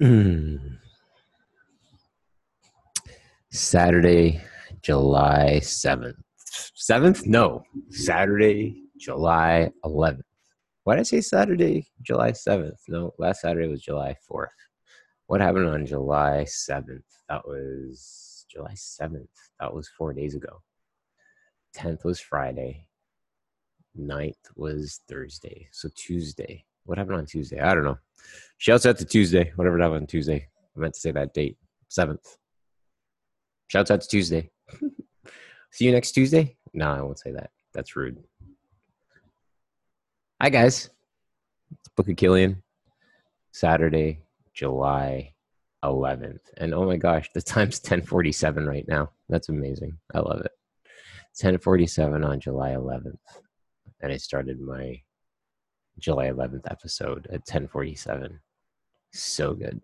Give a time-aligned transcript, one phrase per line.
[0.00, 0.56] Hmm.
[3.50, 4.40] Saturday,
[4.82, 6.16] July 7th.
[6.76, 7.26] 7th?
[7.26, 7.62] No.
[7.90, 10.22] Saturday, July 11th.
[10.82, 12.80] Why did I say Saturday, July 7th?
[12.88, 14.48] No, last Saturday was July 4th.
[15.28, 17.04] What happened on July 7th?
[17.28, 19.28] That was July 7th.
[19.60, 20.60] That was four days ago.
[21.76, 22.88] 10th was Friday.
[23.96, 25.68] 9th was Thursday.
[25.70, 26.64] So Tuesday.
[26.84, 27.60] What happened on Tuesday?
[27.60, 27.98] I don't know.
[28.58, 29.52] Shouts out to Tuesday.
[29.56, 30.48] Whatever happened on Tuesday.
[30.76, 31.56] I meant to say that date.
[31.90, 32.36] 7th.
[33.68, 34.50] Shouts out to Tuesday.
[35.70, 36.56] See you next Tuesday?
[36.72, 37.50] No, I won't say that.
[37.72, 38.22] That's rude.
[40.40, 40.90] Hi guys.
[41.70, 42.62] It's Book of Killian.
[43.52, 44.20] Saturday,
[44.52, 45.32] July
[45.84, 46.40] 11th.
[46.56, 49.10] And oh my gosh, the time's 1047 right now.
[49.28, 49.98] That's amazing.
[50.14, 50.52] I love it.
[51.40, 53.16] 1047 on July 11th.
[54.00, 55.00] And I started my
[55.98, 58.40] July 11th episode at 1047.
[59.12, 59.80] So good.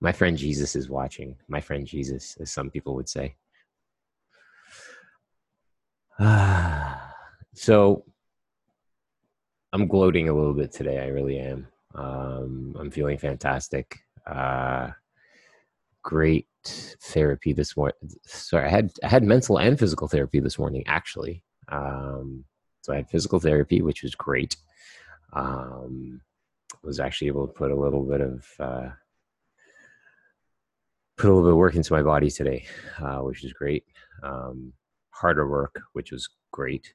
[0.00, 1.36] My friend Jesus is watching.
[1.48, 3.34] My friend Jesus, as some people would say.
[7.54, 8.04] so
[9.72, 11.00] I'm gloating a little bit today.
[11.00, 11.68] I really am.
[11.94, 13.98] Um, I'm feeling fantastic.
[14.26, 14.90] Uh,
[16.02, 17.96] great therapy this morning.
[18.26, 21.42] Sorry, I had I had mental and physical therapy this morning actually.
[21.68, 22.44] Um,
[22.82, 24.56] so I had physical therapy, which was great.
[25.36, 26.20] Um,
[26.82, 28.88] was actually able to put a little bit of uh,
[31.16, 32.66] put a little bit of work into my body today,
[32.98, 33.84] uh, which is great.
[34.22, 34.72] Um,
[35.10, 36.94] harder work, which was great.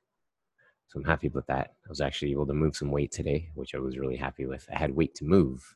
[0.88, 1.73] So I'm happy with that.
[1.86, 4.67] I was actually able to move some weight today, which I was really happy with.
[4.73, 5.75] I had weight to move,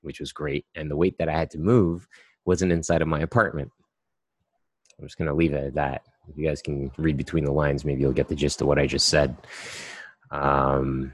[0.00, 0.66] which was great.
[0.74, 2.08] And the weight that I had to move
[2.44, 3.70] wasn't inside of my apartment.
[4.98, 6.02] I'm just going to leave it at that.
[6.28, 8.78] If you guys can read between the lines, maybe you'll get the gist of what
[8.78, 9.36] I just said.
[10.30, 11.12] Um,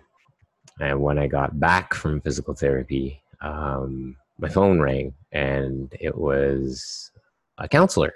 [0.80, 7.10] and when I got back from physical therapy, um, my phone rang and it was
[7.58, 8.14] a counselor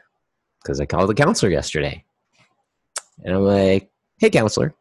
[0.63, 2.05] because I called a counselor yesterday.
[3.25, 4.75] And I'm like, hey, counselor.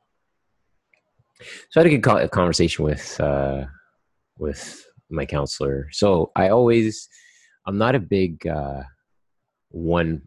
[1.70, 3.66] So I had a good conversation with uh,
[4.38, 5.88] with my counselor.
[5.92, 7.08] So I always,
[7.66, 8.84] I'm not a big uh,
[9.70, 10.22] one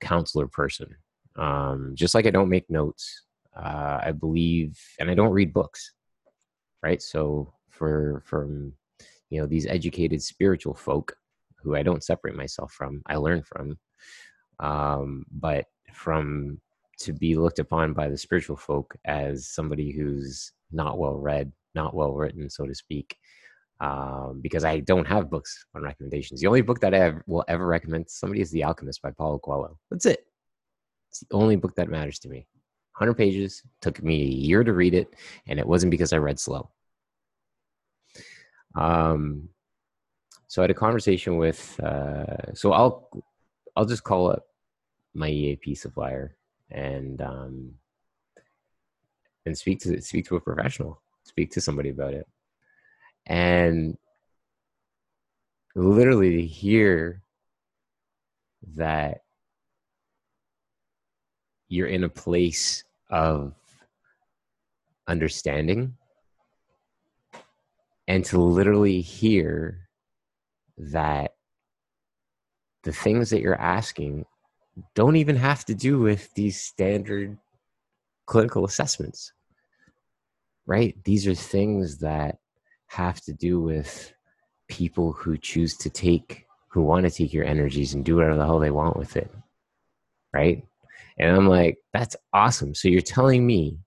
[0.00, 0.96] counselor person.
[1.36, 3.24] Um, just like I don't make notes,
[3.56, 5.92] uh, I believe, and I don't read books,
[6.86, 7.02] right?
[7.02, 8.72] So for from
[9.30, 11.16] you know these educated spiritual folk
[11.60, 13.76] who I don't separate myself from, I learn from.
[14.60, 16.60] Um, but from
[17.00, 21.92] to be looked upon by the spiritual folk as somebody who's not well read, not
[21.92, 23.16] well written, so to speak,
[23.80, 26.40] um, because I don't have books on recommendations.
[26.40, 29.38] The only book that I have, will ever recommend somebody is The Alchemist by Paulo
[29.38, 29.76] Coelho.
[29.90, 30.20] That's it.
[31.10, 32.46] It's the only book that matters to me.
[32.98, 35.08] 100 pages, took me a year to read it,
[35.48, 36.70] and it wasn't because I read slow.
[38.76, 39.48] Um,
[40.46, 43.08] so I had a conversation with, uh, so I'll,
[43.74, 44.44] I'll just call up
[45.14, 46.36] my EAP supplier
[46.70, 47.72] and um,
[49.46, 52.26] and speak to speak to a professional, speak to somebody about it,
[53.26, 53.96] and
[55.74, 57.22] literally hear
[58.74, 59.22] that
[61.68, 63.54] you're in a place of
[65.06, 65.96] understanding
[68.08, 69.88] and to literally hear
[70.78, 71.32] that
[72.84, 74.24] the things that you're asking
[74.94, 77.36] don't even have to do with these standard
[78.26, 79.32] clinical assessments,
[80.66, 80.96] right?
[81.04, 82.38] These are things that
[82.88, 84.12] have to do with
[84.68, 88.44] people who choose to take, who want to take your energies and do whatever the
[88.44, 89.30] hell they want with it,
[90.32, 90.64] right?
[91.18, 92.74] And I'm like, that's awesome.
[92.74, 93.78] So you're telling me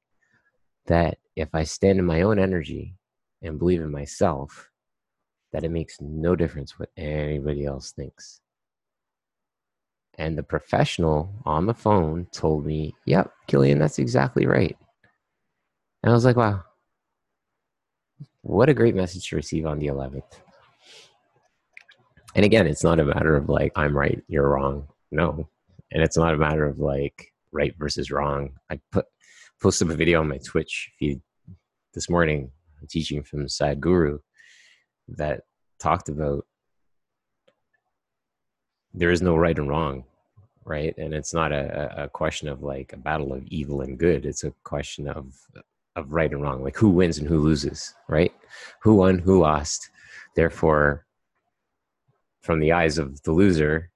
[0.87, 2.95] that if I stand in my own energy
[3.41, 4.69] and believe in myself,
[5.51, 8.41] that it makes no difference what anybody else thinks.
[10.17, 14.75] And the professional on the phone told me, Yep, Killian, that's exactly right.
[16.03, 16.63] And I was like, Wow,
[18.41, 20.23] what a great message to receive on the 11th.
[22.35, 24.87] And again, it's not a matter of like, I'm right, you're wrong.
[25.11, 25.47] No.
[25.91, 28.51] And it's not a matter of like right versus wrong.
[28.69, 29.05] I put
[29.61, 31.21] posted a video on my Twitch feed
[31.93, 32.51] this morning,
[32.87, 34.19] teaching from Sadhguru,
[35.09, 35.41] that
[35.79, 36.45] talked about
[38.93, 40.03] there is no right and wrong
[40.69, 40.95] right?
[40.97, 44.25] And it's not a, a question of like a battle of evil and good.
[44.25, 45.35] It's a question of
[45.95, 46.63] of right and wrong.
[46.63, 48.33] Like who wins and who loses right?
[48.83, 49.89] Who won who lost?
[50.35, 51.05] Therefore
[52.41, 53.91] from the eyes of the loser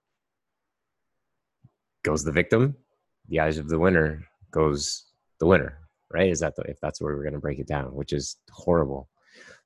[2.04, 2.76] goes the victim.
[3.30, 5.06] The eyes of the winner goes
[5.40, 5.80] the winner
[6.14, 6.30] right?
[6.30, 9.10] Is that the, if that's where we're going to break it down which is horrible.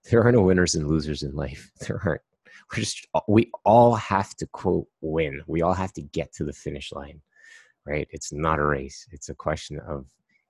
[0.09, 1.69] There are no winners and losers in life.
[1.87, 2.21] There aren't.
[2.71, 5.41] We're just uh, we all have to quote win.
[5.47, 7.21] We all have to get to the finish line,
[7.85, 8.07] right?
[8.11, 9.07] It's not a race.
[9.11, 10.05] It's a question of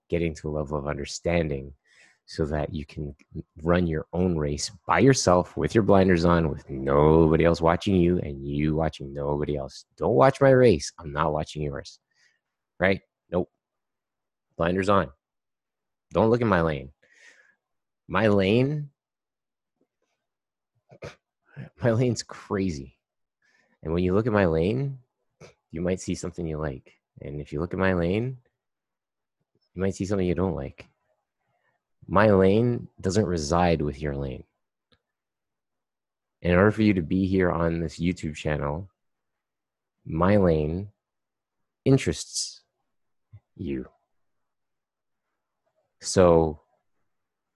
[0.09, 1.73] getting to a level of understanding
[2.25, 3.15] so that you can
[3.63, 8.19] run your own race by yourself with your blinders on with nobody else watching you
[8.19, 9.85] and you watching nobody else.
[9.97, 10.91] Don't watch my race.
[10.99, 11.99] I'm not watching yours.
[12.79, 13.01] Right?
[13.31, 13.49] Nope.
[14.57, 15.11] Blinders on
[16.13, 16.91] don't look at my lane
[18.07, 18.89] my lane
[21.83, 22.97] my lane's crazy
[23.83, 24.99] and when you look at my lane
[25.71, 28.37] you might see something you like and if you look at my lane
[29.75, 30.87] you might see something you don't like
[32.07, 34.45] my lane doesn't reside with your lane.
[36.41, 38.89] In order for you to be here on this YouTube channel,
[40.05, 40.89] my lane
[41.83, 42.61] interests
[43.55, 43.87] you.
[46.01, 46.61] So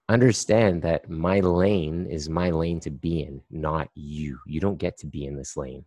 [0.09, 4.39] understand that my lane is my lane to be in, not you.
[4.45, 5.85] You don't get to be in this lane.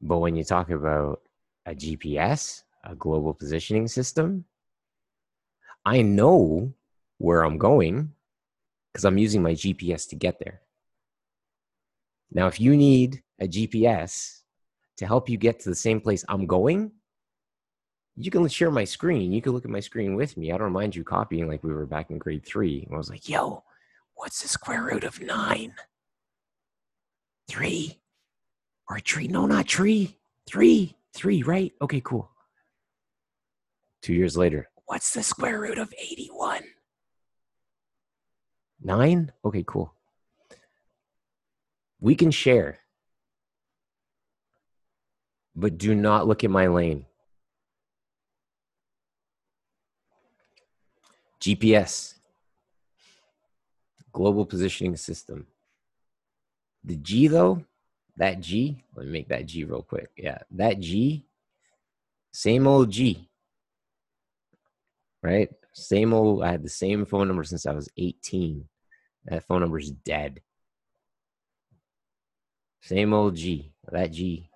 [0.00, 1.22] But when you talk about
[1.66, 4.44] a GPS, a global positioning system,
[5.84, 6.72] I know
[7.18, 8.12] where I'm going
[8.92, 10.60] because I'm using my GPS to get there.
[12.30, 14.40] Now, if you need a GPS
[14.96, 16.92] to help you get to the same place I'm going,
[18.16, 19.32] you can share my screen.
[19.32, 20.52] You can look at my screen with me.
[20.52, 22.86] I don't mind you copying like we were back in grade three.
[22.92, 23.64] I was like, yo,
[24.14, 25.74] what's the square root of nine?
[27.48, 27.98] Three
[28.88, 29.28] or a tree?
[29.28, 30.16] No, not tree.
[30.46, 30.96] Three.
[31.12, 31.72] Three, right?
[31.80, 32.30] Okay, cool.
[34.02, 36.62] Two years later, What's the square root of 81?
[38.82, 39.32] Nine?
[39.44, 39.94] Okay, cool.
[42.00, 42.80] We can share,
[45.56, 47.06] but do not look at my lane.
[51.44, 52.14] GPS,
[54.12, 55.46] Global Positioning System.
[56.84, 57.64] The G, though,
[58.16, 60.10] that G, let me make that G real quick.
[60.16, 61.26] Yeah, that G,
[62.32, 63.28] same old G
[65.24, 65.48] right?
[65.72, 68.68] Same old, I had the same phone number since I was 18.
[69.24, 70.40] That phone number is dead.
[72.82, 73.72] Same old G.
[73.90, 74.50] That G.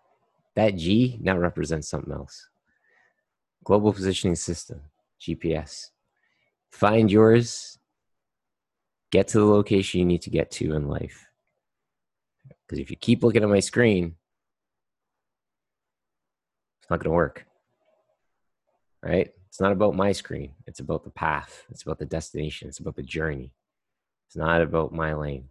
[0.55, 2.49] That G now represents something else.
[3.65, 4.83] Global Positioning System,
[5.21, 5.91] GPS.
[6.71, 7.79] Find yours.
[9.11, 11.27] Get to the location you need to get to in life.
[12.67, 14.17] Because if you keep looking at my screen,
[16.81, 17.47] it's not going to work.
[19.03, 19.33] Right?
[19.49, 20.53] It's not about my screen.
[20.67, 21.65] It's about the path.
[21.71, 22.69] It's about the destination.
[22.69, 23.53] It's about the journey.
[24.27, 25.49] It's not about my lane.